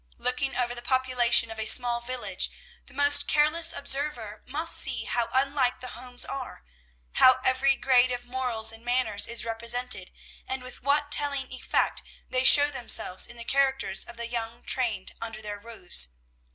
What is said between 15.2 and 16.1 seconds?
under their roofs.